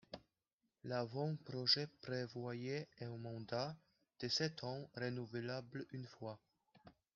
[0.83, 3.77] L'avant-projet prévoyait un mandat
[4.19, 6.39] de sept ans renouvelable une fois.